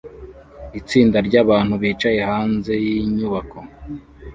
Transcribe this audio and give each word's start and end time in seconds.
Itsinda 0.79 1.17
ryabantu 1.27 1.73
bicaye 1.81 2.19
hanze 2.29 2.71
yinyubako 2.85 3.57